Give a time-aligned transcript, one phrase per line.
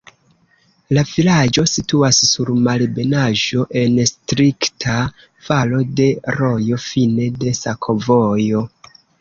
[0.97, 4.97] La vilaĝo situas sur malebenaĵo en strikta
[5.51, 6.09] valo de
[6.41, 8.69] rojo, fine de sakovojo.